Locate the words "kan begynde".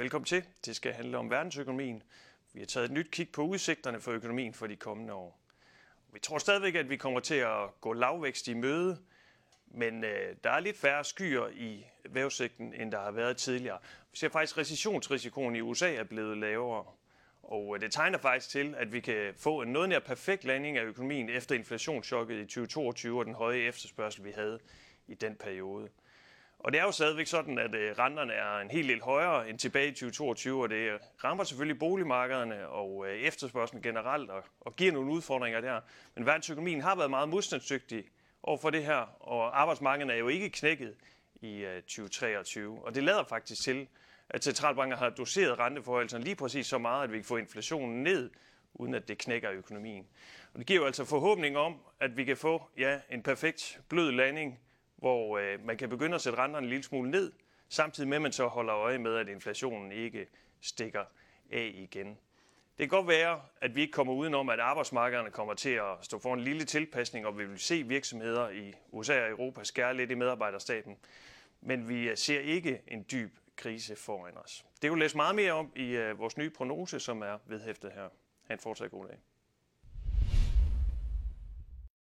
55.76-56.14